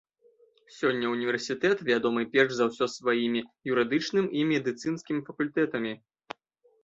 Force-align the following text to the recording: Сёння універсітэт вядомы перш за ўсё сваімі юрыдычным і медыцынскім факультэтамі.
Сёння 0.77 1.05
універсітэт 1.15 1.81
вядомы 1.89 2.23
перш 2.35 2.51
за 2.59 2.65
ўсё 2.69 2.85
сваімі 2.95 3.41
юрыдычным 3.73 4.25
і 4.39 4.45
медыцынскім 4.53 5.17
факультэтамі. 5.27 5.93